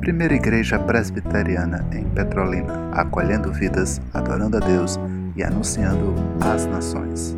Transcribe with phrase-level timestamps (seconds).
[0.00, 4.96] Primeira Igreja Presbiteriana em Petrolina, acolhendo vidas, adorando a Deus
[5.36, 7.36] e anunciando às nações.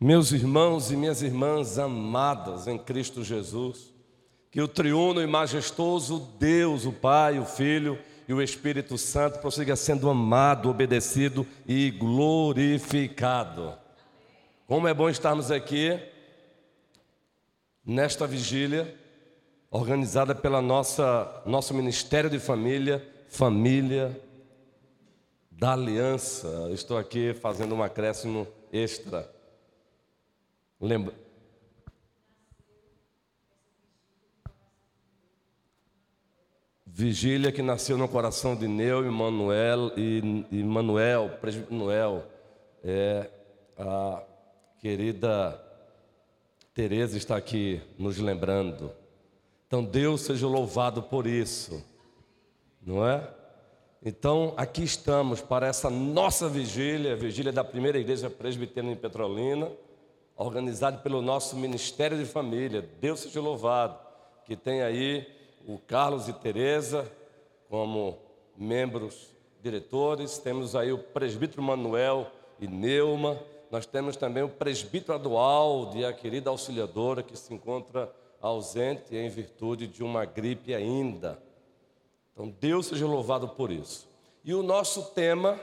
[0.00, 3.92] Meus irmãos e minhas irmãs amadas em Cristo Jesus,
[4.50, 7.98] que o triuno e majestoso Deus, o Pai, o Filho
[8.30, 13.76] e o Espírito Santo prossiga sendo amado, obedecido e glorificado.
[14.68, 16.00] Como é bom estarmos aqui
[17.84, 18.96] nesta vigília,
[19.68, 24.16] organizada pela nossa nosso Ministério de Família, Família
[25.50, 26.70] da Aliança.
[26.70, 29.28] Estou aqui fazendo um acréscimo extra.
[30.80, 31.14] Lembra?
[36.92, 41.30] Vigília que nasceu no coração de Neu e Manuel e, e Manuel,
[41.70, 42.24] Manuel,
[42.82, 43.30] é
[43.78, 44.22] a
[44.80, 45.62] querida
[46.74, 48.92] Tereza está aqui nos lembrando.
[49.66, 51.84] Então Deus seja louvado por isso.
[52.82, 53.28] Não é?
[54.02, 59.70] Então, aqui estamos para essa nossa vigília, vigília da primeira igreja presbiteriana em Petrolina,
[60.34, 62.88] organizada pelo nosso Ministério de Família.
[62.98, 63.98] Deus seja louvado,
[64.44, 67.10] que tem aí o Carlos e Tereza
[67.68, 68.18] como
[68.56, 69.30] membros
[69.62, 72.26] diretores, temos aí o presbítero Manuel
[72.58, 73.38] e Neuma,
[73.70, 79.28] nós temos também o presbítero Adualdo e a querida auxiliadora que se encontra ausente em
[79.28, 81.40] virtude de uma gripe ainda.
[82.32, 84.08] Então, Deus seja louvado por isso.
[84.42, 85.60] E o nosso tema,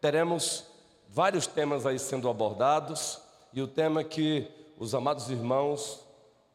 [0.00, 0.64] teremos
[1.08, 3.20] vários temas aí sendo abordados,
[3.52, 6.04] e o tema que os amados irmãos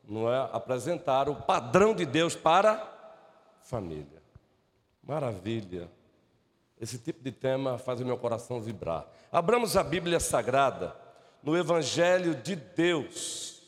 [0.07, 2.91] não é, apresentaram, o padrão de Deus para
[3.61, 4.21] família.
[5.01, 5.89] Maravilha.
[6.79, 9.07] Esse tipo de tema faz o meu coração vibrar.
[9.31, 10.95] Abramos a Bíblia Sagrada
[11.41, 13.61] no Evangelho de Deus,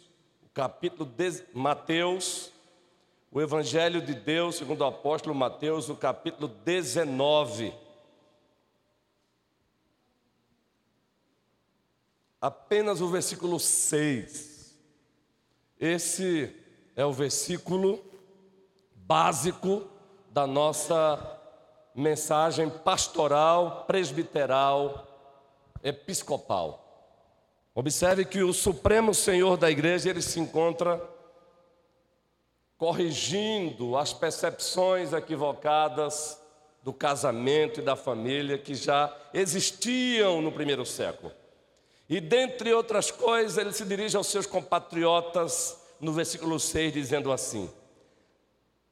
[0.44, 2.52] o capítulo de Mateus,
[3.32, 7.74] o Evangelho de Deus, segundo o apóstolo Mateus, o capítulo 19.
[12.40, 14.55] Apenas o versículo 6.
[15.86, 16.52] Esse
[16.96, 18.04] é o versículo
[18.96, 19.88] básico
[20.32, 21.40] da nossa
[21.94, 25.08] mensagem pastoral, presbiteral,
[25.84, 26.82] episcopal.
[27.76, 31.00] Observe que o Supremo Senhor da igreja, ele se encontra
[32.80, 36.42] corrigindo as percepções equivocadas
[36.82, 41.32] do casamento e da família que já existiam no primeiro século.
[42.08, 47.70] E dentre outras coisas, ele se dirige aos seus compatriotas no versículo 6, dizendo assim: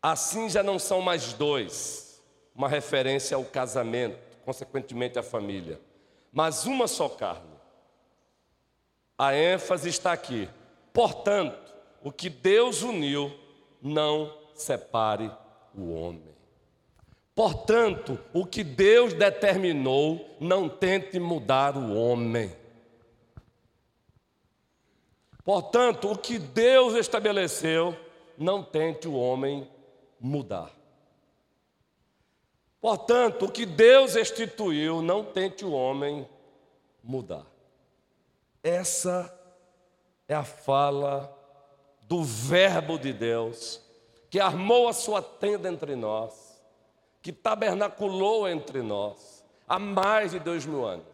[0.02, 2.22] Assim já não são mais dois,
[2.56, 5.80] uma referência ao casamento, consequentemente à família,
[6.32, 7.54] mas uma só carne.
[9.18, 10.50] A ênfase está aqui.
[10.92, 13.32] Portanto, o que Deus uniu,
[13.82, 15.32] não separe
[15.76, 16.34] o homem.
[17.36, 22.56] Portanto, o que Deus determinou, não tente mudar o homem.
[25.44, 27.96] Portanto, o que Deus estabeleceu,
[28.38, 29.70] não tente o homem
[30.20, 30.72] mudar.
[32.80, 36.28] Portanto, o que Deus instituiu, não tente o homem
[37.04, 37.46] mudar.
[38.62, 39.34] Essa
[40.28, 41.34] é a fala
[42.04, 43.82] do Verbo de Deus,
[44.30, 46.62] que armou a sua tenda entre nós,
[47.22, 51.06] que tabernaculou entre nós há mais de dois mil anos.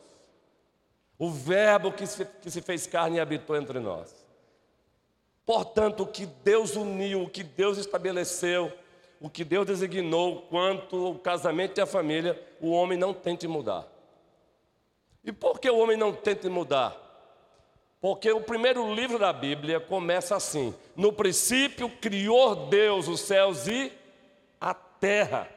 [1.18, 4.19] O Verbo que se, que se fez carne e habitou entre nós.
[5.50, 8.72] Portanto, o que Deus uniu, o que Deus estabeleceu,
[9.20, 13.88] o que Deus designou quanto ao casamento e a família, o homem não tente mudar.
[15.24, 16.96] E por que o homem não tenta mudar?
[18.00, 23.92] Porque o primeiro livro da Bíblia começa assim: No princípio criou Deus os céus e
[24.62, 25.50] a terra.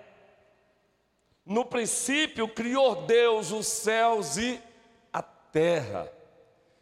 [1.44, 4.58] No princípio criou Deus os céus e
[5.12, 6.10] a terra.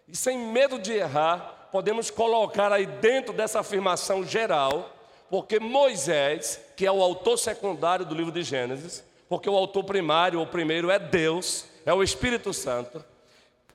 [0.06, 4.97] E sem medo de errar, podemos colocar aí dentro dessa afirmação geral
[5.31, 10.43] porque Moisés, que é o autor secundário do livro de Gênesis, porque o autor primário,
[10.43, 13.03] o primeiro é Deus, é o Espírito Santo.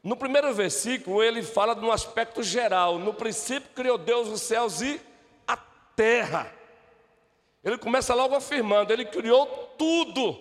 [0.03, 2.99] No primeiro versículo, ele fala de um aspecto geral.
[2.99, 5.01] No princípio criou Deus os céus e
[5.47, 5.55] a
[5.95, 6.51] terra.
[7.63, 9.47] Ele começa logo afirmando, ele criou
[9.77, 10.37] tudo.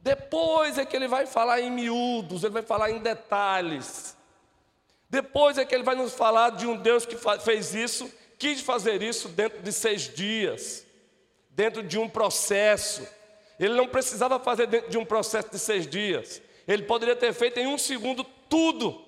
[0.00, 4.14] Depois é que ele vai falar em miúdos, ele vai falar em detalhes.
[5.10, 9.02] Depois é que ele vai nos falar de um Deus que fez isso quis fazer
[9.02, 10.86] isso dentro de seis dias,
[11.50, 13.06] dentro de um processo.
[13.58, 16.40] Ele não precisava fazer dentro de um processo de seis dias.
[16.66, 19.04] Ele poderia ter feito em um segundo tudo.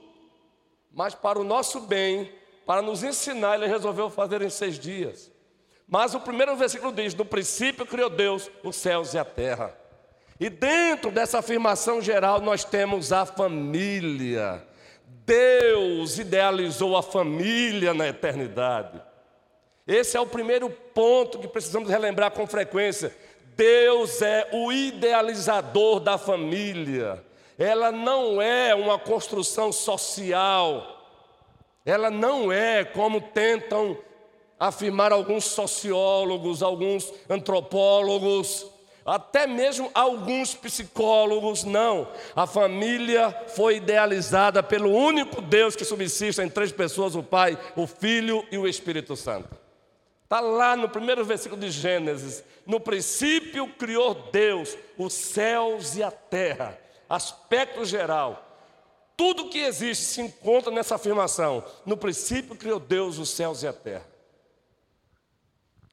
[0.93, 2.33] mas para o nosso bem,
[2.67, 5.31] para nos ensinar, ele resolveu fazer em seis dias.
[5.87, 9.77] Mas o primeiro versículo diz: No princípio criou Deus os céus e a terra.
[10.39, 14.67] E dentro dessa afirmação geral, nós temos a família.
[15.31, 19.01] Deus idealizou a família na eternidade.
[19.87, 23.15] Esse é o primeiro ponto que precisamos relembrar com frequência.
[23.55, 27.25] Deus é o idealizador da família.
[27.57, 31.01] Ela não é uma construção social.
[31.87, 33.97] Ela não é como tentam
[34.59, 38.67] afirmar alguns sociólogos, alguns antropólogos
[39.11, 42.09] até mesmo alguns psicólogos, não.
[42.35, 47.87] A família foi idealizada pelo único Deus que subsiste em três pessoas: o Pai, o
[47.87, 49.49] Filho e o Espírito Santo.
[50.23, 52.45] Está lá no primeiro versículo de Gênesis.
[52.65, 56.79] No princípio criou Deus os céus e a terra.
[57.09, 58.47] Aspecto geral.
[59.17, 61.65] Tudo que existe se encontra nessa afirmação.
[61.85, 64.10] No princípio criou Deus os céus e a terra.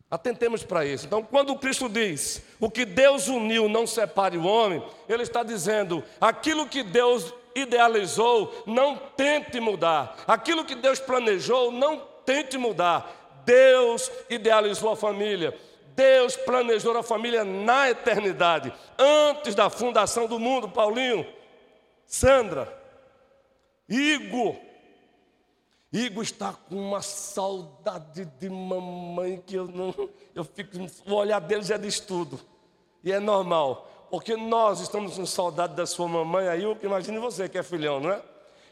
[0.10, 1.06] Atentemos para isso.
[1.06, 6.04] Então, quando Cristo diz: "O que Deus uniu, não separe o homem", ele está dizendo:
[6.22, 10.16] aquilo que Deus idealizou, não tente mudar.
[10.28, 13.42] Aquilo que Deus planejou, não tente mudar.
[13.44, 15.58] Deus idealizou a família.
[15.96, 20.70] Deus planejou a família na eternidade, antes da fundação do mundo.
[20.70, 21.26] Paulinho,
[22.06, 22.72] Sandra,
[23.90, 24.56] Igor,
[25.92, 29.94] Igor está com uma saudade de mamãe que eu não.
[30.36, 30.78] Eu fico.
[31.06, 32.40] O olhar dele já diz tudo.
[33.04, 34.08] E é normal.
[34.10, 38.12] Porque nós estamos com saudade da sua mamãe, aí imagine você que é filhão, não
[38.12, 38.24] é?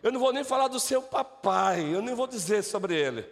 [0.02, 3.28] Eu não vou nem falar do seu papai, eu nem vou dizer sobre ele.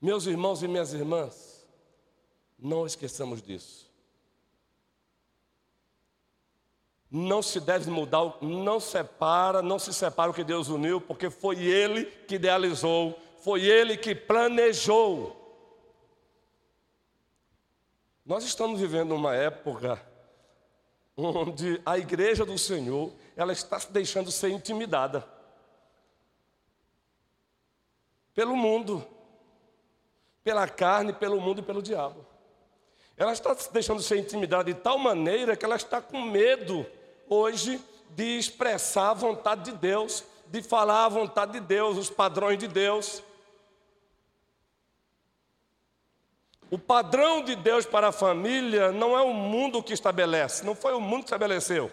[0.00, 1.66] Meus irmãos e minhas irmãs,
[2.58, 3.87] não esqueçamos disso.
[7.10, 11.58] Não se deve mudar, não separa, não se separa o que Deus uniu, porque foi
[11.58, 15.34] Ele que idealizou, foi Ele que planejou.
[18.26, 20.02] Nós estamos vivendo uma época
[21.16, 25.26] onde a igreja do Senhor, ela está se deixando ser intimidada
[28.34, 29.04] pelo mundo,
[30.44, 32.24] pela carne, pelo mundo e pelo diabo.
[33.16, 36.86] Ela está se deixando ser intimidada de tal maneira que ela está com medo
[37.28, 37.80] hoje
[38.10, 42.66] de expressar a vontade de Deus, de falar a vontade de Deus, os padrões de
[42.66, 43.22] Deus.
[46.70, 50.92] O padrão de Deus para a família não é o mundo que estabelece, não foi
[50.92, 51.90] o mundo que estabeleceu,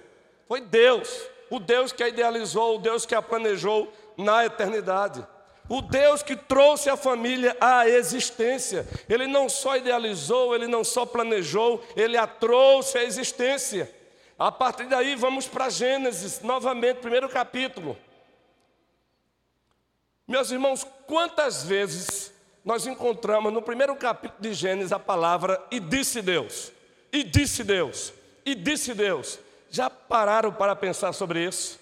[0.47, 1.09] foi Deus,
[1.49, 5.25] o Deus que a idealizou, o Deus que a planejou na eternidade.
[5.67, 11.05] O Deus que trouxe a família à existência, Ele não só idealizou, Ele não só
[11.05, 13.94] planejou, Ele a trouxe à existência.
[14.37, 17.97] A partir daí, vamos para Gênesis, novamente, primeiro capítulo.
[20.27, 22.33] Meus irmãos, quantas vezes
[22.63, 26.71] nós encontramos no primeiro capítulo de Gênesis a palavra e disse Deus,
[27.13, 28.11] e disse Deus,
[28.45, 29.39] e disse Deus.
[29.69, 31.79] Já pararam para pensar sobre isso?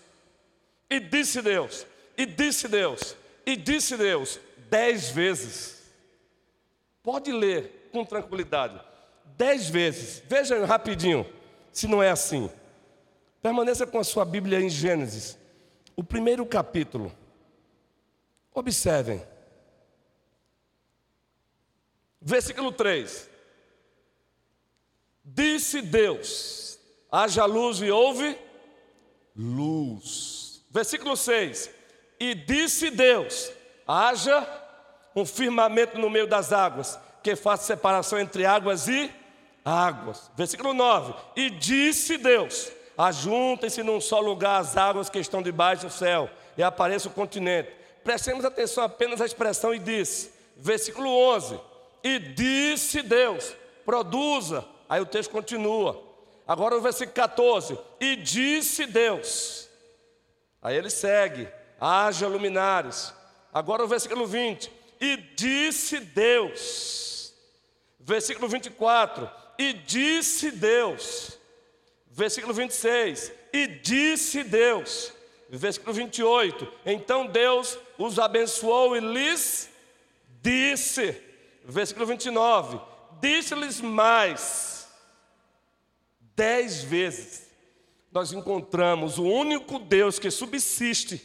[0.89, 3.15] E disse Deus, e disse Deus,
[3.45, 4.39] e disse Deus,
[4.69, 5.91] dez vezes.
[7.01, 8.79] Pode ler com tranquilidade,
[9.37, 10.21] dez vezes.
[10.27, 11.25] Veja rapidinho
[11.73, 12.49] se não é assim.
[13.41, 15.37] Permaneça com a sua Bíblia em Gênesis,
[15.95, 17.11] o primeiro capítulo.
[18.53, 19.21] Observem.
[22.21, 23.29] Versículo 3.
[25.25, 26.79] Disse Deus:
[27.11, 28.37] haja luz e houve
[29.35, 30.63] luz.
[30.69, 31.69] Versículo 6.
[32.19, 33.51] E disse Deus:
[33.87, 34.47] haja
[35.15, 39.13] um firmamento no meio das águas, que faça separação entre águas e
[39.63, 40.31] águas.
[40.35, 45.91] Versículo 9: E disse Deus: Ajuntem-se num só lugar as águas que estão debaixo do
[45.91, 47.71] céu, e apareça o continente.
[48.03, 50.31] Prestemos atenção apenas à expressão e disse.
[50.57, 51.59] Versículo 11:
[52.03, 53.55] E disse Deus:
[53.85, 54.65] Produza.
[54.89, 56.03] Aí o texto continua.
[56.47, 59.69] Agora o versículo 14: E disse Deus.
[60.61, 61.47] Aí ele segue:
[61.79, 63.13] Haja luminares.
[63.53, 67.33] Agora o versículo 20: E disse Deus.
[67.99, 71.37] Versículo 24: e disse Deus.
[72.11, 75.11] Versículo 26, e disse Deus.
[75.49, 79.69] Versículo 28, então Deus os abençoou e lhes
[80.41, 81.21] disse.
[81.63, 82.79] Versículo 29,
[83.21, 84.87] disse-lhes mais.
[86.35, 87.47] Dez vezes
[88.11, 91.21] nós encontramos o único Deus que subsiste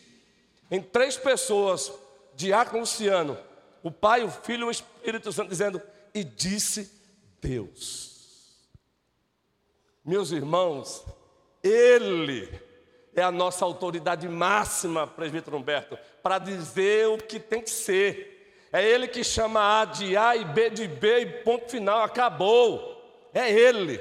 [0.70, 1.92] em três pessoas,
[2.35, 3.38] Diácono Luciano,
[3.82, 5.80] o Pai, o Filho e o Espírito Santo, dizendo:
[6.14, 6.90] E disse
[7.40, 8.18] Deus.
[10.09, 11.05] Meus irmãos,
[11.62, 12.49] Ele
[13.15, 18.67] é a nossa autoridade máxima, presbítero Humberto, para dizer o que tem que ser.
[18.73, 23.29] É Ele que chama A de A e B de B e ponto final, acabou.
[23.35, 24.00] É Ele.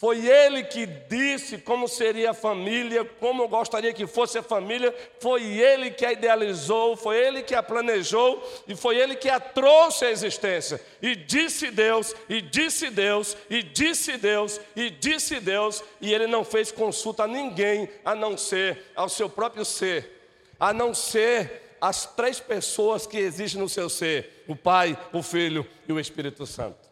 [0.00, 4.94] Foi ele que disse como seria a família, como eu gostaria que fosse a família.
[5.20, 9.38] Foi ele que a idealizou, foi ele que a planejou e foi ele que a
[9.38, 10.80] trouxe à existência.
[11.02, 16.46] E disse Deus, e disse Deus, e disse Deus, e disse Deus, e ele não
[16.46, 22.06] fez consulta a ninguém a não ser ao seu próprio ser, a não ser as
[22.06, 26.88] três pessoas que existem no seu ser: o Pai, o Filho e o Espírito Santo.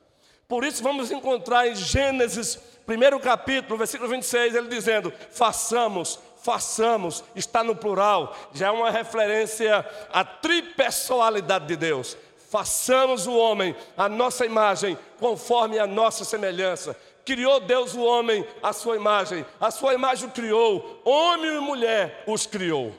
[0.47, 7.62] Por isso, vamos encontrar em Gênesis, primeiro capítulo, versículo 26, ele dizendo: façamos, façamos, está
[7.62, 12.16] no plural, já é uma referência à tripessoalidade de Deus.
[12.50, 16.97] Façamos o homem a nossa imagem, conforme a nossa semelhança.
[17.26, 22.25] Criou Deus o homem à sua imagem, a sua imagem o criou, homem e mulher
[22.26, 22.95] os criou.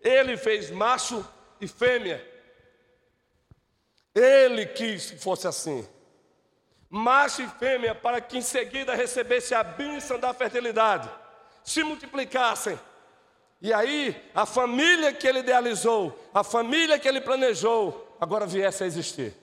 [0.00, 1.26] Ele fez macho
[1.60, 2.24] e fêmea.
[4.14, 5.84] Ele quis que fosse assim
[6.88, 11.10] macho e fêmea, para que em seguida recebesse a bênção da fertilidade,
[11.64, 12.78] se multiplicassem.
[13.60, 18.86] E aí, a família que ele idealizou, a família que ele planejou, agora viesse a
[18.86, 19.34] existir.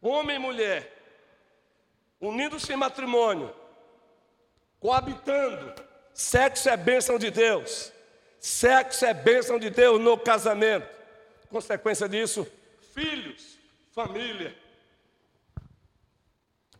[0.00, 0.96] Homem e mulher,
[2.20, 3.54] unindo-se em matrimônio,
[4.80, 5.74] coabitando.
[6.12, 7.92] Sexo é bênção de Deus.
[8.40, 10.88] Sexo é bênção de Deus no casamento.
[11.50, 12.46] Consequência disso,
[12.94, 13.58] filhos,
[13.94, 14.54] família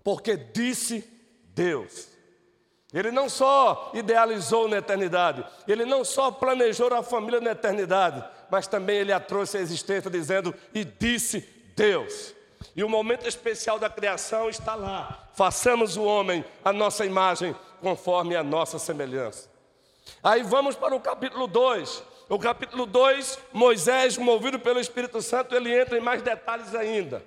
[0.09, 1.05] porque disse
[1.55, 2.09] Deus.
[2.95, 8.67] Ele não só idealizou na eternidade, ele não só planejou a família na eternidade, mas
[8.67, 11.41] também ele a trouxe à existência dizendo: e disse
[11.77, 12.35] Deus.
[12.75, 15.29] E o momento especial da criação está lá.
[15.35, 19.51] Façamos o homem a nossa imagem, conforme a nossa semelhança.
[20.25, 22.03] Aí vamos para o capítulo 2.
[22.31, 27.23] O capítulo 2, Moisés, movido pelo Espírito Santo, ele entra em mais detalhes ainda.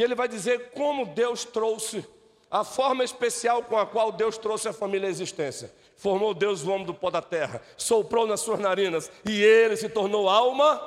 [0.00, 2.02] E ele vai dizer como Deus trouxe,
[2.50, 5.70] a forma especial com a qual Deus trouxe a família à existência.
[5.94, 9.90] Formou Deus o homem do pó da terra, soprou nas suas narinas e ele se
[9.90, 10.80] tornou alma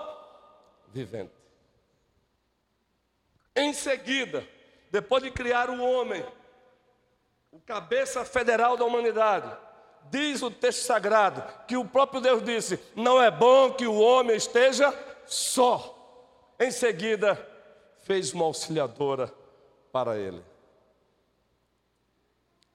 [0.87, 1.31] vivente.
[3.55, 4.47] Em seguida,
[4.89, 6.25] depois de criar o homem,
[7.51, 9.55] o cabeça federal da humanidade,
[10.09, 14.35] diz o texto sagrado que o próprio Deus disse: Não é bom que o homem
[14.35, 14.91] esteja
[15.27, 15.99] só.
[16.59, 17.52] Em seguida,
[18.03, 19.33] fez uma auxiliadora
[19.91, 20.41] para ele.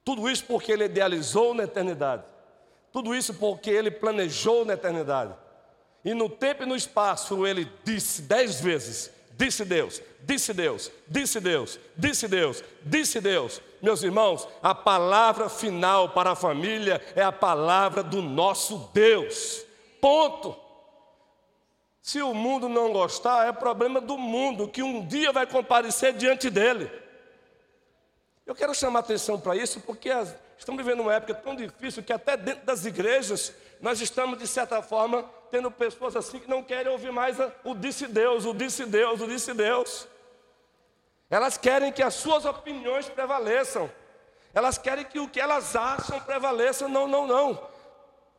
[0.03, 2.23] Tudo isso porque ele idealizou na eternidade.
[2.91, 5.33] Tudo isso porque ele planejou na eternidade.
[6.03, 11.39] E no tempo e no espaço ele disse dez vezes: Disse Deus, disse Deus, disse
[11.39, 13.61] Deus, disse Deus, disse Deus.
[13.81, 19.63] Meus irmãos, a palavra final para a família é a palavra do nosso Deus.
[20.01, 20.68] Ponto.
[22.09, 26.49] Se o mundo não gostar, é problema do mundo, que um dia vai comparecer diante
[26.49, 26.91] dele.
[28.47, 30.09] Eu quero chamar atenção para isso, porque
[30.57, 34.81] estamos vivendo uma época tão difícil que até dentro das igrejas nós estamos, de certa
[34.81, 39.21] forma, tendo pessoas assim que não querem ouvir mais o disse Deus, o disse Deus,
[39.21, 40.07] o disse Deus.
[41.29, 43.87] Elas querem que as suas opiniões prevaleçam.
[44.51, 46.87] Elas querem que o que elas acham prevaleça.
[46.87, 47.69] Não, não, não.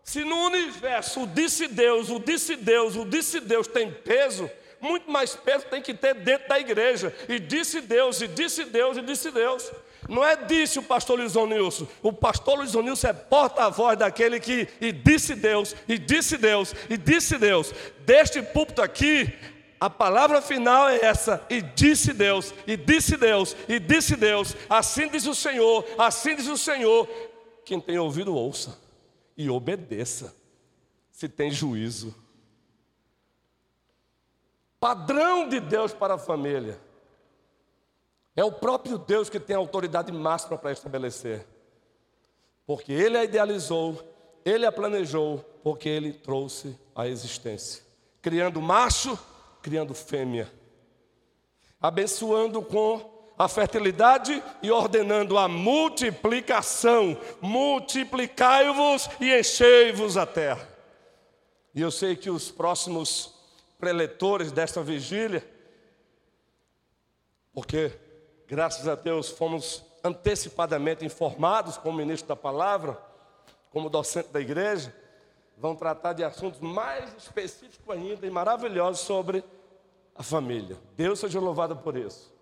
[0.04, 5.11] Se no universo o disse Deus, o disse Deus, o disse Deus tem peso, muito
[5.11, 7.14] mais peso tem que ter dentro da igreja.
[7.28, 9.71] E disse Deus, e disse Deus, e disse Deus.
[10.09, 11.87] Não é disse o pastor Luiz Onilson.
[12.02, 16.97] O pastor Luiz Onilson é porta-voz daquele que e disse Deus, e disse Deus, e
[16.97, 17.73] disse Deus.
[18.00, 19.33] Deste púlpito aqui,
[19.78, 24.57] a palavra final é essa: e disse Deus, e disse Deus, e disse Deus.
[24.69, 27.07] Assim diz o Senhor, assim diz o Senhor.
[27.64, 28.89] Quem tem ouvido, ouça
[29.37, 30.34] e obedeça,
[31.10, 32.14] se tem juízo.
[34.78, 36.80] Padrão de Deus para a família.
[38.34, 41.46] É o próprio Deus que tem a autoridade máxima para estabelecer.
[42.66, 44.02] Porque Ele a idealizou,
[44.44, 47.82] Ele a planejou, porque Ele trouxe a existência.
[48.22, 49.18] Criando macho,
[49.60, 50.50] criando fêmea.
[51.80, 57.16] Abençoando com a fertilidade e ordenando a multiplicação.
[57.40, 60.68] Multiplicai-vos e enchei-vos a terra.
[61.75, 63.32] E eu sei que os próximos
[63.78, 65.42] preletores desta vigília,
[67.50, 67.90] porque
[68.47, 73.00] graças a Deus fomos antecipadamente informados como ministro da palavra,
[73.70, 74.94] como docente da igreja,
[75.56, 79.42] vão tratar de assuntos mais específicos ainda e maravilhosos sobre
[80.14, 80.76] a família.
[80.94, 82.38] Deus seja louvado por isso.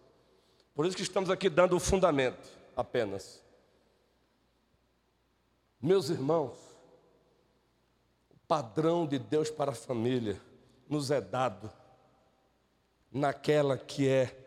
[0.79, 3.43] Por isso que estamos aqui dando o fundamento apenas.
[5.83, 6.57] Meus irmãos,
[8.31, 10.41] o padrão de Deus para a família
[10.89, 11.69] nos é dado
[13.11, 14.39] naquela que é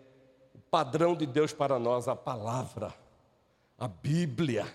[0.55, 2.95] o padrão de Deus para nós, a palavra,
[3.77, 4.73] a Bíblia.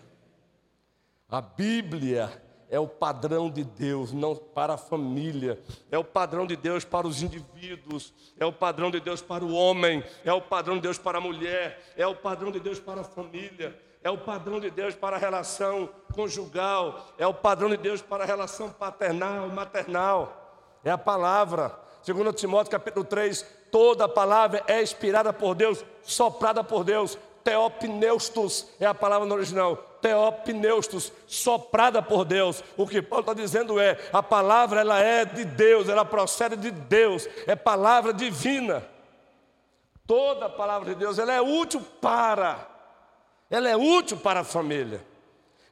[1.27, 2.31] A Bíblia
[2.71, 7.07] é o padrão de Deus, não para a família, é o padrão de Deus para
[7.07, 10.99] os indivíduos, é o padrão de Deus para o homem, é o padrão de Deus
[10.99, 14.71] para a mulher, é o padrão de Deus para a família, é o padrão de
[14.71, 20.79] Deus para a relação conjugal, é o padrão de Deus para a relação paternal, maternal,
[20.85, 21.77] é a palavra.
[22.03, 28.67] Segundo Timóteo capítulo 3, toda a palavra é inspirada por Deus, soprada por Deus, teopneustos
[28.81, 32.63] é a palavra no original, teopneustos, soprada por Deus.
[32.77, 36.71] O que Paulo está dizendo é: a palavra ela é de Deus, ela procede de
[36.71, 38.83] Deus, é palavra divina.
[40.07, 42.67] Toda a palavra de Deus ela é útil para,
[43.51, 45.05] ela é útil para a família.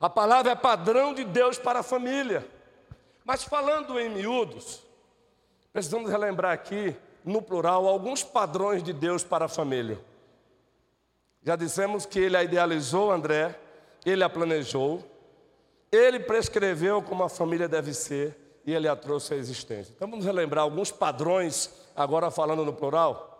[0.00, 2.46] A palavra é padrão de Deus para a família.
[3.24, 4.82] Mas falando em miúdos,
[5.72, 9.98] precisamos relembrar aqui, no plural, alguns padrões de Deus para a família.
[11.42, 13.58] Já dissemos que ele a idealizou, André,
[14.04, 15.02] ele a planejou,
[15.90, 19.92] ele prescreveu como a família deve ser e ele a trouxe à existência.
[19.94, 23.30] Então vamos relembrar alguns padrões, agora falando no plural.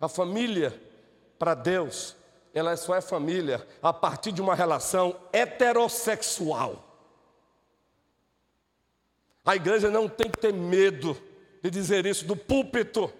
[0.00, 0.78] A família,
[1.38, 2.16] para Deus,
[2.52, 6.82] ela só é família a partir de uma relação heterossexual.
[9.44, 11.16] A igreja não tem que ter medo
[11.62, 13.12] de dizer isso do púlpito,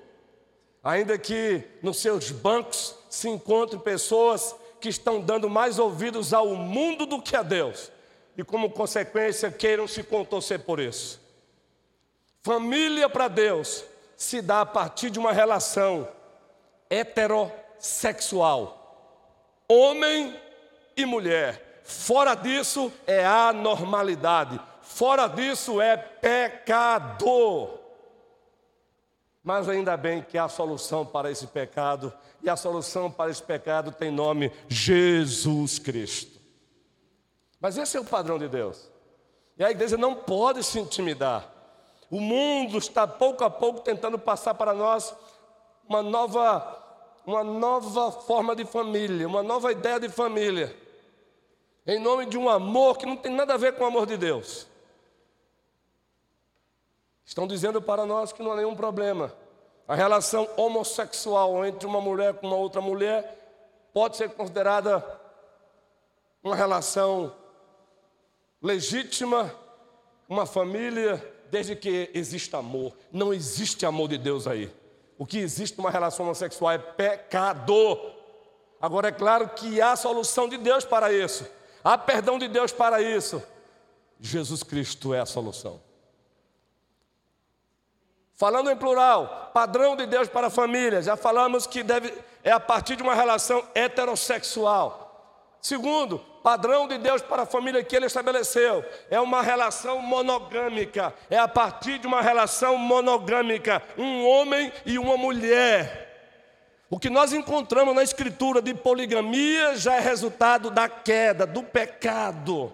[0.83, 4.55] ainda que nos seus bancos se encontrem pessoas
[4.87, 7.90] que estão dando mais ouvidos ao mundo do que a Deus,
[8.38, 11.21] e como consequência queiram se contorcer por isso.
[12.40, 13.85] Família para Deus
[14.16, 16.09] se dá a partir de uma relação
[16.88, 19.19] heterossexual,
[19.69, 20.40] homem
[20.97, 21.81] e mulher.
[21.83, 27.71] Fora disso é anormalidade, fora disso é pecado.
[29.47, 33.93] Mas ainda bem que há solução para esse pecado, e a solução para esse pecado
[33.93, 36.41] tem nome Jesus Cristo.
[37.61, 38.91] Mas esse é o padrão de Deus.
[39.56, 41.49] E a igreja não pode se intimidar.
[42.11, 45.15] O mundo está pouco a pouco tentando passar para nós
[45.89, 46.82] uma nova,
[47.25, 50.76] uma nova forma de família, uma nova ideia de família.
[51.87, 54.17] Em nome de um amor que não tem nada a ver com o amor de
[54.17, 54.67] Deus.
[57.26, 59.34] Estão dizendo para nós que não há nenhum problema.
[59.89, 65.04] A relação homossexual entre uma mulher com uma outra mulher pode ser considerada
[66.43, 67.34] uma relação
[68.62, 69.52] legítima,
[70.28, 72.97] uma família, desde que exista amor.
[73.12, 74.73] Não existe amor de Deus aí.
[75.19, 77.75] O que existe numa relação homossexual é pecado.
[78.80, 81.47] Agora é claro que há solução de Deus para isso.
[81.82, 83.43] Há perdão de Deus para isso.
[84.21, 85.86] Jesus Cristo é a solução.
[88.37, 92.13] Falando em plural, padrão de Deus para a família, já falamos que deve,
[92.45, 95.59] é a partir de uma relação heterossexual.
[95.63, 101.39] Segundo, padrão de Deus para a família que ele estabeleceu é uma relação monogâmica, é
[101.39, 106.05] a partir de uma relação monogâmica, um homem e uma mulher.
[106.91, 112.73] O que nós encontramos na escritura de poligamia já é resultado da queda, do pecado.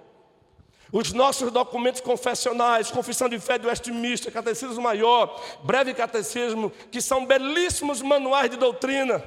[0.93, 7.25] Os nossos documentos confessionais, Confissão de Fé de Westminster, Catecismo Maior, Breve Catecismo, que são
[7.25, 9.25] belíssimos manuais de doutrina.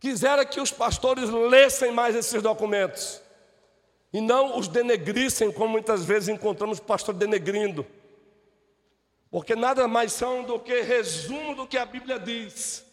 [0.00, 3.20] Quisera que os pastores lessem mais esses documentos
[4.10, 7.86] e não os denegrissem, como muitas vezes encontramos pastor denegrindo.
[9.30, 12.86] Porque nada mais são do que resumo do que a Bíblia diz.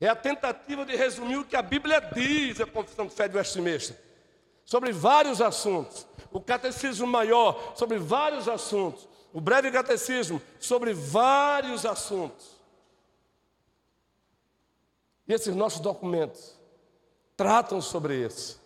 [0.00, 3.36] É a tentativa de resumir o que a Bíblia diz, a Confissão de Fé de
[3.36, 4.11] Westminster
[4.64, 6.06] sobre vários assuntos.
[6.30, 9.08] O catecismo maior, sobre vários assuntos.
[9.32, 12.60] O breve catecismo, sobre vários assuntos.
[15.26, 16.58] E esses nossos documentos
[17.36, 18.60] tratam sobre isso.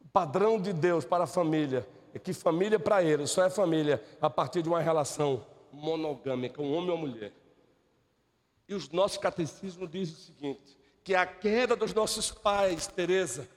[0.00, 4.02] O padrão de Deus para a família é que família para ele só é família
[4.20, 7.32] a partir de uma relação monogâmica, um homem ou mulher.
[8.68, 13.48] E os nossos catecismos dizem o seguinte: que a queda dos nossos pais, Teresa,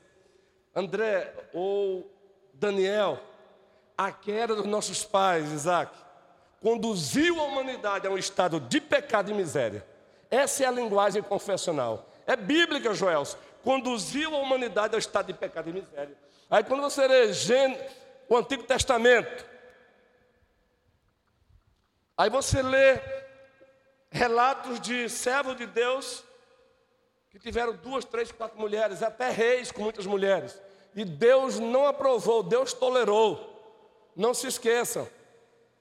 [0.76, 2.12] André ou
[2.54, 3.20] Daniel,
[3.98, 5.96] a queda dos nossos pais, Isaac,
[6.62, 9.86] conduziu a humanidade a um estado de pecado e miséria.
[10.32, 12.10] Essa é a linguagem confessional.
[12.26, 13.24] É bíblica, Joel.
[13.64, 16.18] Conduziu a humanidade ao estado de pecado e miséria.
[16.50, 17.32] Aí quando você lê
[18.28, 19.46] o Antigo Testamento,
[22.18, 23.00] aí você lê
[24.10, 26.24] relatos de servos de Deus
[27.34, 30.62] que tiveram duas, três, quatro mulheres, até reis com muitas mulheres.
[30.96, 33.50] E Deus não aprovou, Deus tolerou.
[34.16, 35.10] Não se esqueçam,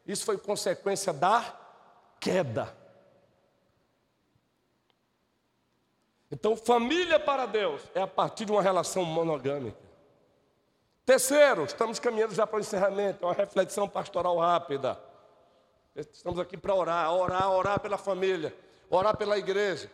[0.06, 1.54] isso foi consequência da
[2.18, 2.74] queda.
[6.30, 9.76] Então, família para Deus é a partir de uma relação monogâmica.
[11.04, 14.98] Terceiro, estamos caminhando já para o encerramento, é uma reflexão pastoral rápida.
[15.94, 18.56] Estamos aqui para orar, orar, orar pela família,
[18.88, 19.90] orar pela igreja,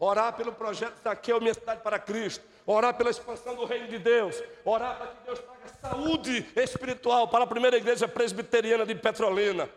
[0.00, 4.42] orar pelo projeto Zaqueu, Minha Cidade para Cristo, orar pela expansão do reino de Deus,
[4.64, 9.68] orar para que Deus traga saúde espiritual para a primeira igreja presbiteriana de Petrolina.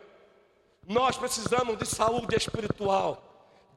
[0.86, 3.22] Nós precisamos de saúde espiritual.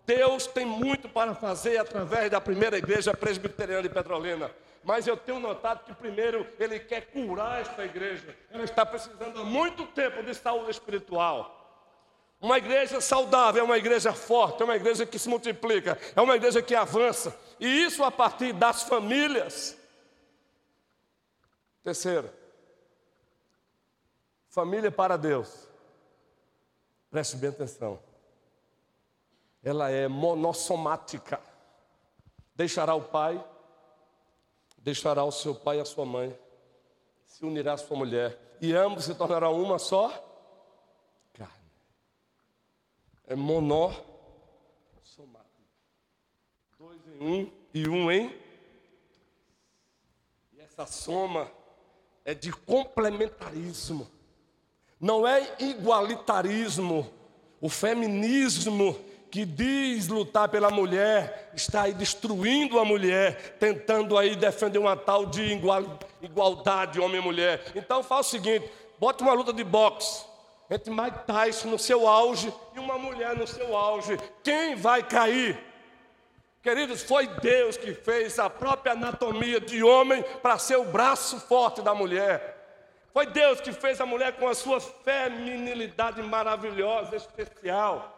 [0.05, 4.49] Deus tem muito para fazer através da primeira igreja presbiteriana de Petrolina.
[4.83, 8.33] Mas eu tenho notado que primeiro Ele quer curar esta igreja.
[8.49, 11.56] Ela está precisando há muito tempo de saúde espiritual.
[12.39, 16.35] Uma igreja saudável é uma igreja forte, é uma igreja que se multiplica, é uma
[16.35, 17.37] igreja que avança.
[17.59, 19.75] E isso a partir das famílias.
[21.83, 22.29] Terceiro,
[24.49, 25.67] família para Deus.
[27.09, 27.99] Preste bem atenção.
[29.63, 31.41] Ela é monossomática.
[32.53, 33.43] Deixará o pai,
[34.77, 36.37] deixará o seu pai e a sua mãe,
[37.25, 40.26] se unirá à sua mulher, e ambos se tornarão uma só
[43.27, 44.07] é monossomático.
[46.79, 48.33] Dois em um e um em.
[50.53, 51.51] E essa soma
[52.23, 54.09] é de complementarismo.
[54.99, 57.11] Não é igualitarismo.
[57.59, 58.97] O feminismo
[59.29, 65.25] que diz lutar pela mulher está aí destruindo a mulher, tentando aí defender uma tal
[65.25, 65.59] de
[66.21, 67.73] igualdade homem e mulher.
[67.75, 70.25] Então faz o seguinte: bota uma luta de boxe
[70.69, 75.57] entre Mike Tyson no seu auge e uma mulher no seu auge, quem vai cair?
[76.61, 81.81] Queridos, foi Deus que fez a própria anatomia de homem para ser o braço forte
[81.81, 82.55] da mulher.
[83.13, 88.13] Foi Deus que fez a mulher com a sua feminilidade maravilhosa, especial.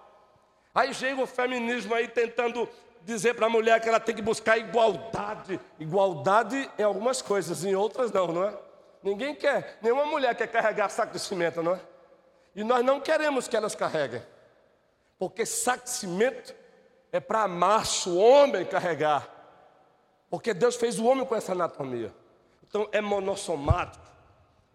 [0.73, 2.67] Aí chega o feminismo aí tentando
[3.03, 5.59] dizer para a mulher que ela tem que buscar igualdade.
[5.79, 8.53] Igualdade em algumas coisas, em outras não, não é?
[9.01, 11.79] Ninguém quer, nenhuma mulher quer carregar saco de cimento, não é?
[12.55, 14.21] E nós não queremos que elas carreguem,
[15.17, 16.55] porque saco de cimento
[17.11, 19.27] é para macho, homem carregar,
[20.29, 22.13] porque Deus fez o homem com essa anatomia.
[22.67, 24.05] Então é monossomático,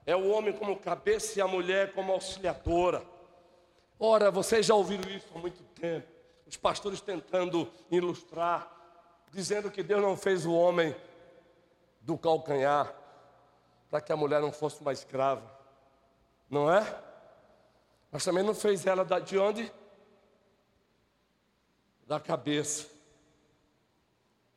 [0.07, 3.03] é o homem como cabeça e a mulher como auxiliadora.
[3.99, 6.07] Ora, vocês já ouviram isso há muito tempo,
[6.47, 8.71] os pastores tentando ilustrar,
[9.31, 10.95] dizendo que Deus não fez o homem
[12.01, 12.93] do calcanhar,
[13.91, 15.43] para que a mulher não fosse uma escrava,
[16.51, 16.85] não é?
[18.15, 19.73] Mas também não fez ela de onde?
[22.07, 22.87] Da cabeça.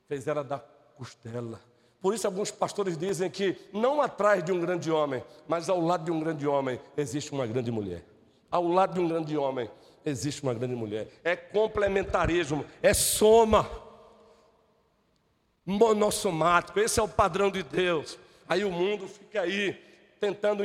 [0.07, 0.59] Fez ela da
[0.95, 1.59] costela.
[1.99, 6.05] Por isso alguns pastores dizem que não atrás de um grande homem, mas ao lado
[6.05, 8.05] de um grande homem existe uma grande mulher.
[8.51, 9.67] Ao lado de um grande homem
[10.05, 11.07] existe uma grande mulher.
[11.23, 13.67] É complementarismo, é soma.
[15.65, 18.19] Monossomático, esse é o padrão de Deus.
[18.47, 19.73] Aí o mundo fica aí
[20.19, 20.63] tentando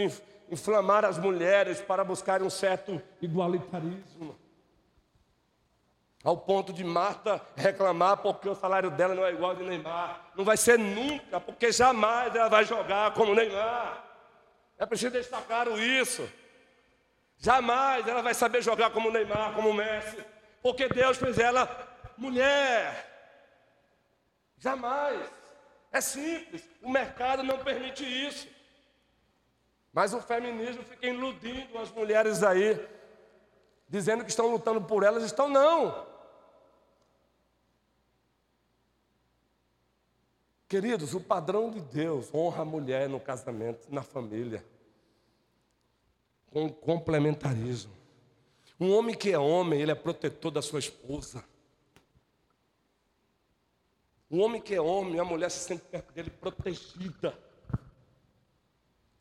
[0.53, 4.39] inflamar as mulheres para buscar um certo igualitarismo.
[6.23, 10.31] Ao ponto de Marta reclamar porque o salário dela não é igual ao de Neymar.
[10.37, 14.05] Não vai ser nunca, porque jamais ela vai jogar como Neymar.
[14.79, 16.31] É preciso destacar isso.
[17.39, 20.23] Jamais ela vai saber jogar como Neymar, como Messi,
[20.63, 21.67] porque Deus fez ela
[22.17, 23.11] mulher.
[24.59, 25.19] Jamais.
[25.91, 26.63] É simples.
[26.83, 28.47] O mercado não permite isso.
[29.93, 32.81] Mas o feminismo fica iludindo as mulheres aí,
[33.87, 36.07] dizendo que estão lutando por elas, estão não.
[40.67, 44.65] Queridos, o padrão de Deus honra a mulher no casamento, na família,
[46.51, 47.93] com complementarismo.
[48.81, 51.45] Um homem que é homem, ele é protetor da sua esposa.
[54.31, 57.39] Um homem que é homem, a mulher se sente perto dele protegida.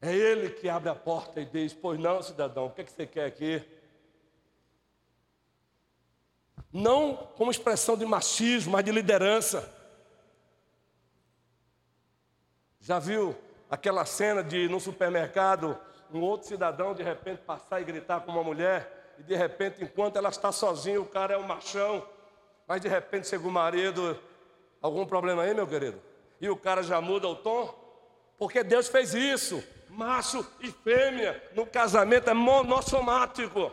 [0.02, 2.92] É ele que abre a porta e diz: Pois não, cidadão, o que, é que
[2.92, 3.64] você quer aqui?
[6.74, 9.72] Não como expressão de machismo, mas de liderança.
[12.80, 13.38] Já viu
[13.70, 15.78] aquela cena de no supermercado
[16.12, 20.18] um outro cidadão de repente passar e gritar com uma mulher e de repente enquanto
[20.18, 22.06] ela está sozinha o cara é um machão,
[22.68, 24.20] mas de repente chega o marido,
[24.82, 26.02] algum problema aí meu querido?
[26.40, 27.81] E o cara já muda o tom?
[28.42, 33.72] Porque Deus fez isso macho e fêmea no casamento é monossomático.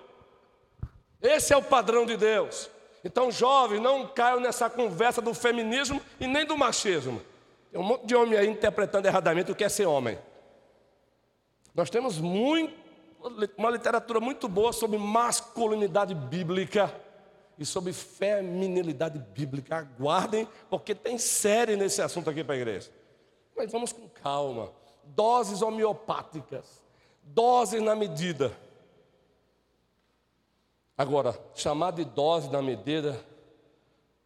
[1.22, 2.68] Esse é o padrão de Deus.
[3.02, 7.22] Então, jovens, não caiam nessa conversa do feminismo e nem do machismo.
[7.72, 10.18] Tem um monte de homem aí interpretando erradamente o que é ser homem.
[11.74, 12.74] Nós temos muito,
[13.57, 16.94] uma literatura muito boa sobre masculinidade bíblica
[17.59, 19.78] e sobre feminilidade bíblica.
[19.78, 22.97] Aguardem, porque tem série nesse assunto aqui para a igreja.
[23.58, 24.72] Mas vamos com calma.
[25.04, 26.82] Doses homeopáticas,
[27.22, 28.56] doses na medida.
[30.96, 33.22] Agora, chamar de dose na medida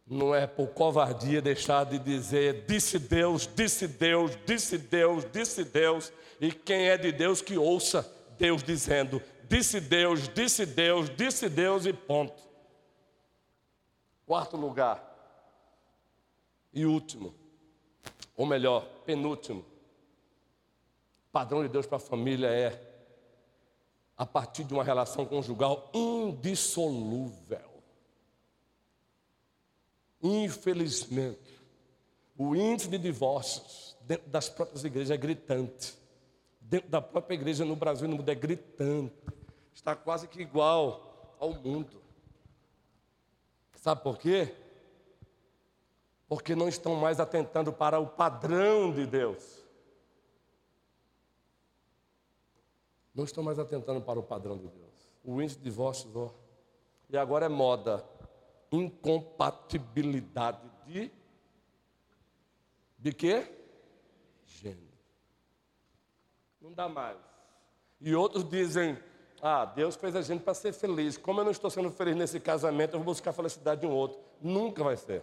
[0.05, 6.11] não é por covardia deixar de dizer disse Deus, disse Deus, disse Deus, disse Deus,
[6.39, 9.21] e quem é de Deus que ouça Deus dizendo
[9.53, 12.41] disse Deus, disse Deus, disse Deus e ponto.
[14.25, 15.11] Quarto lugar
[16.73, 17.35] e último,
[18.35, 19.65] ou melhor, penúltimo,
[21.31, 22.93] padrão de Deus para a família é
[24.15, 27.73] a partir de uma relação conjugal indissolúvel.
[30.21, 31.59] Infelizmente,
[32.37, 35.95] o índice de divórcios dentro das próprias igrejas é gritante.
[36.61, 39.13] Dentro da própria igreja no Brasil e no mundo é gritante.
[39.73, 42.01] Está quase que igual ao mundo.
[43.75, 44.55] Sabe por quê?
[46.27, 49.63] Porque não estão mais atentando para o padrão de Deus.
[53.13, 54.93] Não estão mais atentando para o padrão de Deus.
[55.23, 56.33] O índice de divórcios, ó.
[57.09, 58.03] E agora é moda
[58.71, 61.11] incompatibilidade de
[62.97, 63.51] de quê?
[64.45, 64.79] Gênero.
[66.61, 67.17] Não dá mais.
[67.99, 68.97] E outros dizem:
[69.41, 71.17] "Ah, Deus fez a gente para ser feliz.
[71.17, 73.91] Como eu não estou sendo feliz nesse casamento, eu vou buscar a felicidade de um
[73.91, 75.21] outro." Nunca vai ser.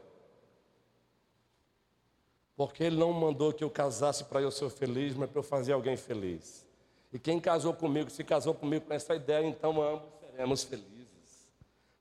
[2.60, 5.72] Porque ele não mandou que eu casasse para eu ser feliz, mas para eu fazer
[5.72, 6.66] alguém feliz.
[7.10, 11.00] E quem casou comigo, se casou comigo com essa ideia, então ambos seremos felizes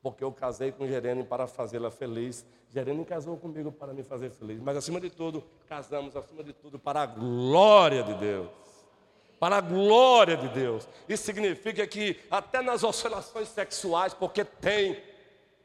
[0.01, 2.45] porque eu casei com Gerene para fazê-la feliz.
[2.69, 4.59] Gerene casou comigo para me fazer feliz.
[4.61, 8.49] Mas acima de tudo, casamos acima de tudo para a glória de Deus.
[9.39, 10.87] Para a glória de Deus.
[11.07, 15.01] Isso significa que até nas oscilações sexuais, porque tem,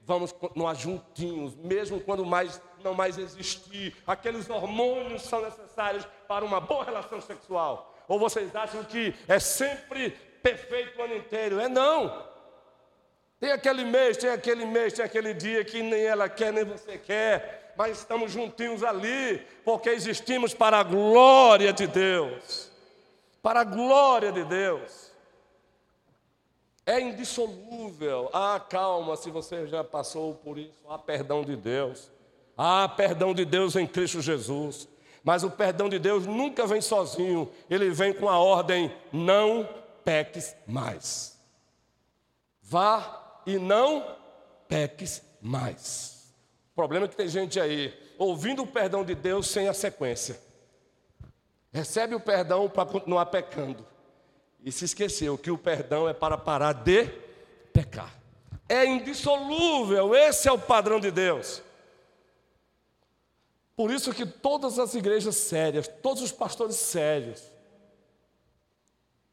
[0.04, 3.96] vamos continuar juntinhos, mesmo quando mais não mais existir.
[4.06, 7.92] Aqueles hormônios são necessários para uma boa relação sexual.
[8.06, 10.10] Ou vocês acham que é sempre
[10.42, 11.58] perfeito o ano inteiro?
[11.58, 12.32] É não.
[13.40, 16.96] Tem aquele mês, tem aquele mês, tem aquele dia que nem ela quer, nem você
[16.96, 22.70] quer, mas estamos juntinhos ali, porque existimos para a glória de Deus.
[23.42, 25.12] Para a glória de Deus.
[26.86, 28.30] É indissolúvel.
[28.32, 32.10] Ah, calma, se você já passou por isso, há perdão de Deus.
[32.56, 34.88] Há perdão de Deus em Cristo Jesus.
[35.22, 39.66] Mas o perdão de Deus nunca vem sozinho, ele vem com a ordem: não
[40.04, 41.38] peques mais.
[42.62, 44.06] Vá e não
[44.68, 46.34] peques mais.
[46.72, 50.38] O problema é que tem gente aí ouvindo o perdão de Deus sem a sequência.
[51.72, 53.84] Recebe o perdão para continuar pecando.
[54.62, 57.06] E se esqueceu que o perdão é para parar de
[57.72, 58.14] pecar.
[58.68, 61.62] É indissolúvel, esse é o padrão de Deus.
[63.76, 67.42] Por isso que todas as igrejas sérias, todos os pastores sérios,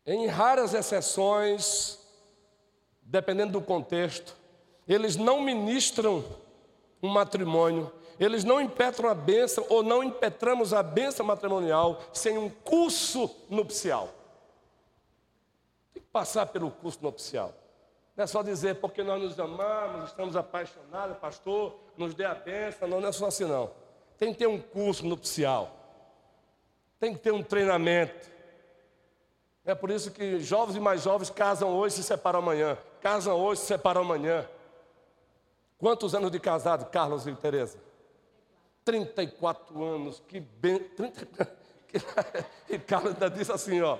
[0.05, 1.99] em raras exceções,
[3.03, 4.35] dependendo do contexto,
[4.87, 6.23] eles não ministram
[7.03, 12.49] um matrimônio, eles não impetram a bênção ou não impetramos a bênção matrimonial sem um
[12.49, 14.09] curso nupcial.
[15.93, 17.53] Tem que passar pelo curso nupcial.
[18.15, 22.87] Não é só dizer porque nós nos amamos, estamos apaixonados, pastor, nos dê a bênção,
[22.87, 23.71] não, não é só assim não.
[24.21, 25.75] Tem que ter um curso nupcial.
[26.99, 28.29] Tem que ter um treinamento.
[29.65, 32.77] É por isso que jovens e mais jovens casam hoje e se separam amanhã.
[33.01, 34.47] Casam hoje e se separam amanhã.
[35.79, 37.79] Quantos anos de casado, Carlos e Tereza?
[38.85, 40.77] 34 anos, que bem.
[40.77, 41.57] 30...
[42.69, 43.97] e Carlos ainda disse assim, ó.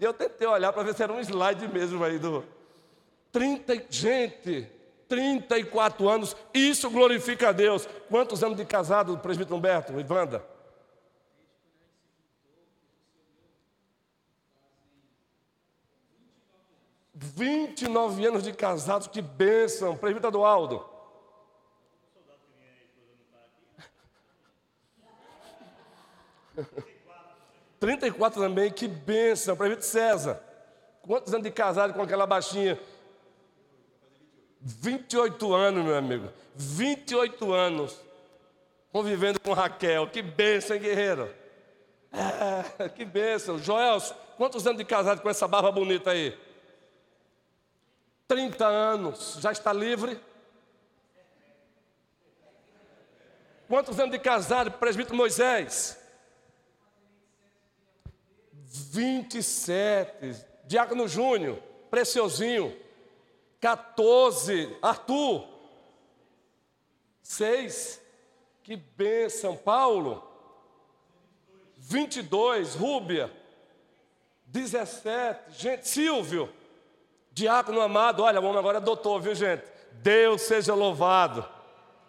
[0.00, 2.42] E eu tentei olhar para ver se era um slide mesmo aí do.
[3.30, 4.66] 30, gente,
[5.08, 7.88] 34 anos, isso glorifica a Deus.
[8.08, 10.44] Quantos anos de casado, presbítero Humberto, Ivanda?
[17.14, 19.96] 29 anos de casados, que bênção.
[19.96, 20.88] Presbítero Aldo.
[27.80, 29.56] 34 também, que bênção.
[29.56, 30.40] Presbítero César.
[31.02, 32.78] Quantos anos de casado com aquela baixinha?
[34.68, 36.28] 28 anos, meu amigo.
[36.54, 37.98] 28 anos.
[38.92, 40.08] Convivendo com Raquel.
[40.08, 41.34] Que bênção, hein, guerreiro?
[42.78, 43.58] É, que bênção.
[43.58, 43.98] Joel,
[44.36, 46.36] quantos anos de casado com essa barba bonita aí?
[48.26, 50.20] 30 anos, já está livre?
[53.66, 55.98] Quantos anos de casado, presbítero Moisés?
[58.64, 60.44] 27.
[60.66, 61.58] Diácono Júnior,
[61.90, 62.87] preciosinho.
[63.60, 64.76] 14.
[64.80, 65.44] Arthur.
[67.22, 68.00] 6.
[68.62, 69.56] Que bênção.
[69.56, 70.22] Paulo.
[71.76, 72.74] 22.
[72.74, 73.30] Rúbia.
[74.46, 75.52] 17.
[75.58, 76.52] Gente, Silvio.
[77.32, 78.22] Diácono amado.
[78.22, 79.62] Olha, o homem agora é doutor, viu, gente?
[79.92, 81.46] Deus seja louvado.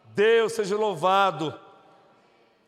[0.05, 1.57] Deus seja louvado.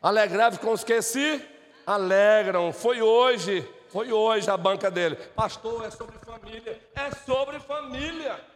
[0.02, 1.44] Alegrai-vos com os que se
[1.86, 2.72] alegram.
[2.74, 5.16] Foi hoje, foi hoje a banca dele.
[5.16, 6.82] Pastor, é sobre família.
[6.96, 8.51] É sobre família.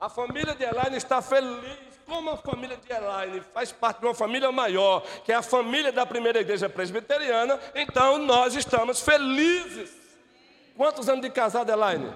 [0.00, 1.90] A família de Elaine está feliz.
[2.06, 5.92] Como a família de Elaine faz parte de uma família maior, que é a família
[5.92, 9.90] da primeira igreja presbiteriana, então nós estamos felizes.
[10.76, 12.12] Quantos anos de casado, Elaine?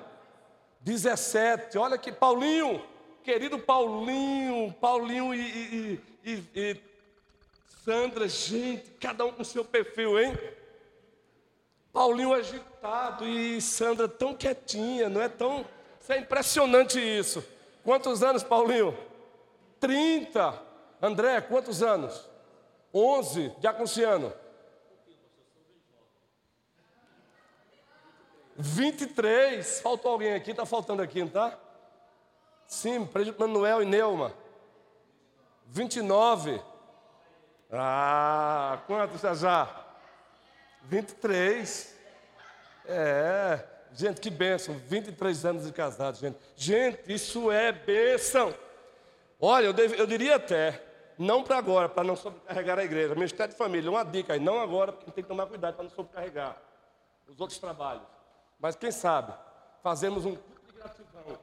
[0.80, 1.76] 17.
[1.78, 2.82] Olha que Paulinho,
[3.22, 6.80] querido Paulinho, Paulinho e, e, e, e
[7.84, 10.36] Sandra, gente, cada um com seu perfil, hein?
[11.92, 15.64] Paulinho agitado e Sandra tão quietinha, não é tão.
[16.00, 17.53] Isso é impressionante isso.
[17.84, 18.96] Quantos anos, Paulinho?
[19.78, 20.60] 30.
[21.00, 22.28] André, quantos anos?
[22.92, 23.50] 11.
[23.60, 24.32] Diaconciano?
[28.56, 29.80] 23.
[29.80, 30.52] Faltou alguém aqui?
[30.52, 31.58] Está faltando aqui, não está?
[32.66, 34.32] Sim, Manuel e Neuma.
[35.66, 36.62] 29.
[37.70, 39.86] Ah, quantos já já?
[40.82, 41.94] 23.
[42.86, 44.76] É, gente, que bênção.
[44.86, 46.38] 23 anos de casado, gente.
[46.56, 48.54] Gente, isso é bênção.
[49.40, 50.82] Olha, eu, eu diria até,
[51.18, 53.14] não para agora, para não sobrecarregar a igreja.
[53.14, 55.90] Ministério de família, uma dica aí, não agora, porque tem que tomar cuidado para não
[55.90, 56.56] sobrecarregar
[57.28, 58.06] os outros trabalhos.
[58.58, 59.32] Mas quem sabe,
[59.82, 61.38] fazemos um culto de gratidão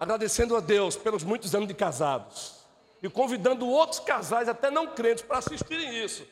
[0.00, 2.64] agradecendo a Deus pelos muitos anos de casados
[3.02, 6.26] e convidando outros casais, até não crentes, para assistirem isso.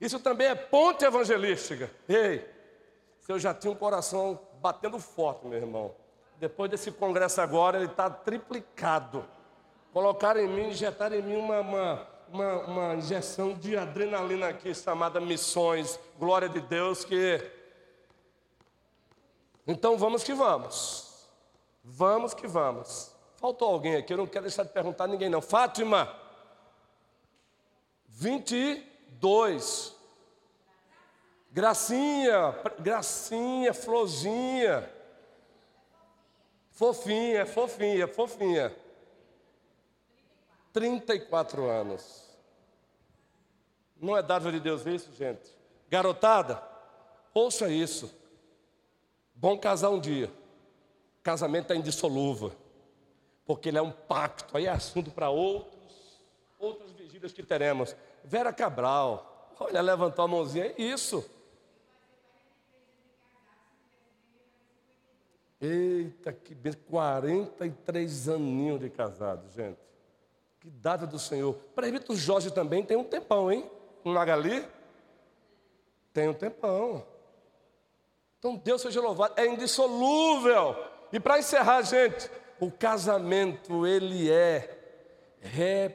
[0.00, 1.90] Isso também é ponte evangelística.
[2.08, 2.46] Ei,
[3.20, 5.94] se eu já tinha um coração batendo forte, meu irmão,
[6.38, 9.24] depois desse congresso agora, ele está triplicado.
[9.92, 15.20] Colocaram em mim, injetaram em mim uma, uma, uma, uma injeção de adrenalina aqui, chamada
[15.20, 17.42] missões, glória de Deus, que.
[19.66, 21.26] Então vamos que vamos.
[21.82, 23.14] Vamos que vamos.
[23.36, 25.40] Faltou alguém aqui, eu não quero deixar de perguntar a ninguém não.
[25.40, 26.14] Fátima,
[29.20, 29.94] 22.
[31.50, 34.90] Gracinha, gracinha, florzinha.
[36.70, 38.76] Fofinha, fofinha, fofinha.
[40.72, 42.26] 34 anos.
[43.98, 45.50] Não é dádiva de Deus isso, gente?
[45.88, 46.62] Garotada,
[47.32, 48.14] ouça isso.
[49.34, 50.30] Bom casar um dia.
[51.22, 52.52] Casamento é indissolúvel,
[53.46, 55.75] porque ele é um pacto, aí é assunto para outros,
[56.58, 57.94] outras vigílias que teremos.
[58.24, 61.24] Vera Cabral, olha, levantou a mãozinha, isso.
[65.60, 69.78] Eita, que bem, 43 aninhos de casado, gente.
[70.60, 71.54] Que data do Senhor.
[71.74, 73.70] Presbítero Jorge também tem um tempão, hein?
[74.04, 74.66] Um Magali?
[76.12, 77.06] Tem um tempão.
[78.38, 79.34] Então Deus seja louvado.
[79.36, 80.76] É indissolúvel.
[81.12, 85.88] E para encerrar, gente, o casamento, ele é, é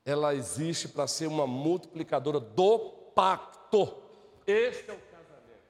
[0.05, 2.79] Ela existe para ser uma multiplicadora do
[3.15, 4.03] pacto.
[4.47, 5.63] Esse é o casamento.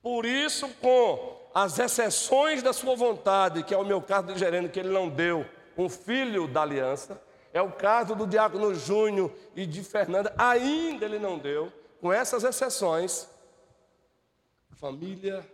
[0.00, 4.70] Por isso, com as exceções da sua vontade, que é o meu caso de gerente,
[4.70, 5.44] que ele não deu
[5.76, 7.20] um filho da aliança,
[7.52, 12.44] é o caso do diácono Júnior e de Fernanda, ainda ele não deu, com essas
[12.44, 13.28] exceções.
[14.78, 15.44] Família,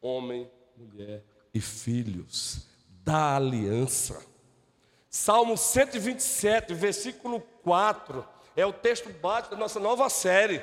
[0.00, 2.66] homem, mulher e filhos
[3.04, 4.24] da aliança.
[5.10, 10.62] Salmo 127, versículo 4, é o texto básico da nossa nova série.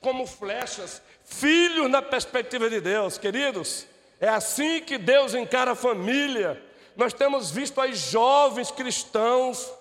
[0.00, 3.86] Como flechas, filhos na perspectiva de Deus, queridos.
[4.18, 6.60] É assim que Deus encara a família.
[6.96, 9.72] Nós temos visto aí jovens cristãos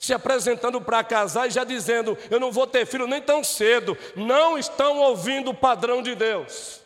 [0.00, 3.96] se apresentando para casar e já dizendo: Eu não vou ter filho nem tão cedo.
[4.16, 6.80] Não estão ouvindo o padrão de Deus.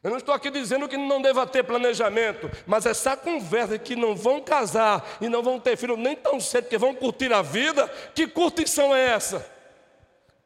[0.00, 4.14] Eu não estou aqui dizendo que não deva ter planejamento, mas essa conversa que não
[4.14, 7.88] vão casar e não vão ter filho nem tão cedo, que vão curtir a vida,
[8.14, 9.44] que curtição é essa?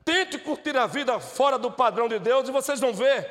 [0.02, 3.30] Tente curtir a vida fora do padrão de Deus e vocês vão ver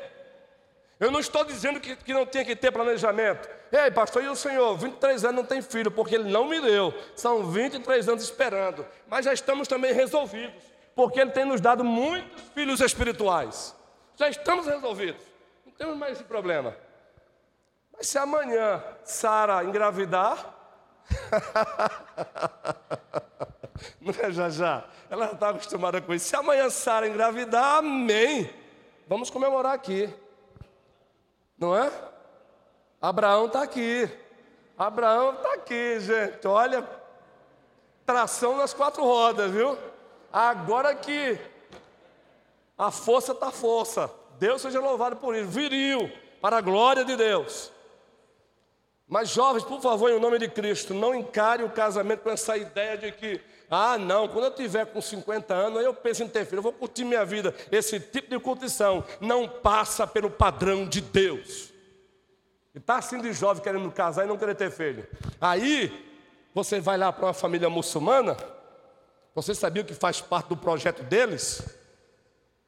[1.00, 3.48] Eu não estou dizendo que, que não tinha que ter planejamento.
[3.72, 4.76] Ei, pastor, e o senhor?
[4.76, 6.92] 23 anos não tem filho, porque ele não me deu.
[7.16, 8.86] São 23 anos esperando.
[9.08, 10.62] Mas já estamos também resolvidos,
[10.94, 13.74] porque ele tem nos dado muitos filhos espirituais.
[14.14, 15.22] Já estamos resolvidos.
[15.64, 16.76] Não temos mais esse problema.
[17.96, 20.54] Mas se amanhã Sara engravidar,
[23.98, 24.84] não é já já?
[25.08, 26.28] Ela já está acostumada com isso.
[26.28, 28.50] Se amanhã Sara engravidar, amém.
[29.08, 30.14] Vamos comemorar aqui.
[31.60, 31.92] Não é?
[33.00, 34.10] Abraão está aqui.
[34.78, 36.46] Abraão está aqui, gente.
[36.48, 36.88] Olha,
[38.06, 39.76] tração nas quatro rodas, viu?
[40.32, 41.38] Agora que
[42.78, 44.10] a força está força.
[44.38, 45.48] Deus seja louvado por isso.
[45.48, 47.70] Viril, para a glória de Deus.
[49.06, 52.96] Mas jovens, por favor, em nome de Cristo, não encare o casamento com essa ideia
[52.96, 53.40] de que,
[53.70, 56.62] ah, não, quando eu tiver com 50 anos, aí eu penso em ter filho, eu
[56.62, 57.54] vou curtir minha vida.
[57.70, 61.70] Esse tipo de curtição não passa pelo padrão de Deus.
[62.74, 65.06] E está assim de jovem querendo casar e não querer ter filho.
[65.40, 66.06] Aí,
[66.54, 68.36] você vai lá para uma família muçulmana,
[69.34, 71.62] você sabia que faz parte do projeto deles?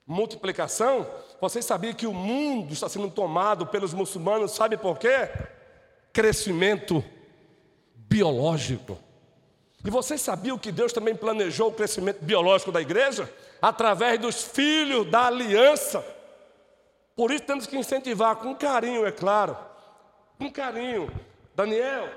[0.07, 1.07] Multiplicação.
[1.41, 5.29] Você sabia que o mundo está sendo tomado pelos muçulmanos, sabe por quê?
[6.13, 7.03] crescimento
[7.95, 8.99] biológico.
[9.85, 13.33] E vocês sabiam que Deus também planejou o crescimento biológico da igreja?
[13.61, 16.05] Através dos filhos da aliança.
[17.17, 19.57] Por isso temos que incentivar com carinho, é claro.
[20.39, 21.11] Com carinho.
[21.55, 22.09] Daniel,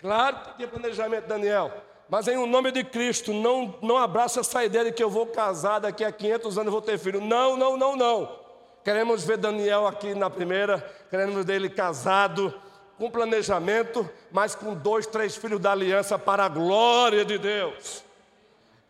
[0.00, 1.72] claro que tinha planejamento, Daniel.
[2.08, 5.26] Mas em o nome de Cristo, não, não abraça essa ideia de que eu vou
[5.26, 7.20] casar daqui a 500 anos e vou ter filho.
[7.20, 8.38] Não, não, não, não.
[8.82, 10.78] Queremos ver Daniel aqui na primeira,
[11.10, 12.54] queremos ver ele casado
[12.98, 18.02] com planejamento, mas com dois, três filhos da aliança para a glória de Deus.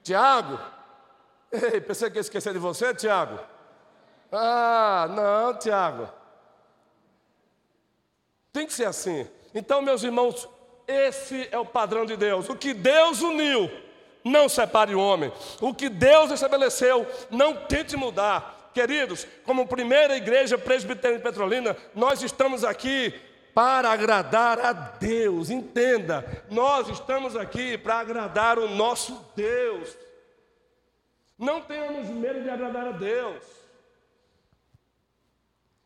[0.02, 0.58] Tiago,
[1.52, 3.38] ei, pensei que ia esquecer de você, Tiago.
[4.32, 6.08] Ah, não, Tiago.
[8.52, 9.28] Tem que ser assim.
[9.54, 10.48] Então, meus irmãos,
[10.86, 12.48] esse é o padrão de Deus.
[12.48, 13.70] O que Deus uniu,
[14.24, 15.30] não separe o homem.
[15.60, 18.70] O que Deus estabeleceu, não tente mudar.
[18.72, 23.12] Queridos, como primeira igreja presbiteriana Petrolina, nós estamos aqui
[23.58, 25.50] para agradar a Deus.
[25.50, 29.96] Entenda, nós estamos aqui para agradar o nosso Deus.
[31.36, 33.42] Não tenhamos medo de agradar a Deus.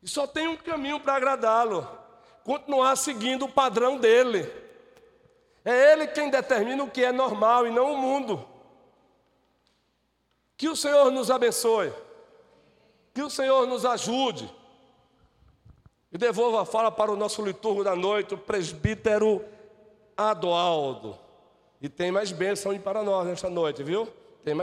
[0.03, 1.89] E só tem um caminho para agradá-lo:
[2.45, 4.53] continuar seguindo o padrão dele.
[5.65, 8.47] É Ele quem determina o que é normal e não o mundo.
[10.59, 11.91] Que o Senhor nos abençoe.
[13.15, 14.55] Que o Senhor nos ajude.
[16.13, 19.43] E devolvo a fala para o nosso liturgo da noite, o presbítero
[20.17, 21.17] Adoaldo.
[21.81, 24.07] E tem mais bênção para nós nesta noite, viu?